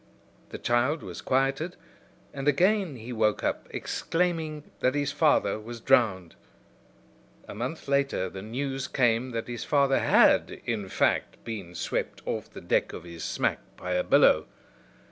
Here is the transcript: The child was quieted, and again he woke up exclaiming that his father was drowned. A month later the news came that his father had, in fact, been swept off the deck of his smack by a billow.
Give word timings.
The 0.49 0.57
child 0.57 1.03
was 1.03 1.21
quieted, 1.21 1.75
and 2.33 2.47
again 2.47 2.95
he 2.95 3.13
woke 3.13 3.43
up 3.43 3.67
exclaiming 3.69 4.71
that 4.79 4.95
his 4.95 5.11
father 5.11 5.59
was 5.59 5.79
drowned. 5.79 6.33
A 7.47 7.53
month 7.53 7.87
later 7.87 8.27
the 8.27 8.41
news 8.41 8.87
came 8.87 9.29
that 9.29 9.47
his 9.47 9.63
father 9.63 9.99
had, 9.99 10.59
in 10.65 10.89
fact, 10.89 11.43
been 11.43 11.75
swept 11.75 12.23
off 12.25 12.49
the 12.49 12.61
deck 12.61 12.93
of 12.93 13.03
his 13.03 13.23
smack 13.23 13.59
by 13.77 13.91
a 13.91 14.03
billow. 14.03 14.47